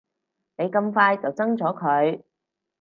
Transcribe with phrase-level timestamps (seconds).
[0.57, 2.23] 你咁快就憎咗佢